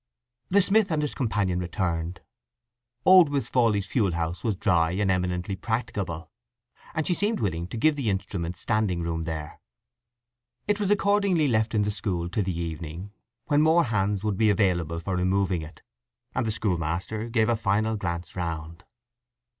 [0.49, 2.21] The smith and his companion returned.
[3.05, 6.31] Old Miss Fawley's fuel house was dry, and eminently practicable;
[6.95, 9.61] and she seemed willing to give the instrument standing room there.
[10.67, 13.11] It was accordingly left in the school till the evening,
[13.45, 15.83] when more hands would be available for removing it;
[16.33, 18.85] and the schoolmaster gave a final glance round.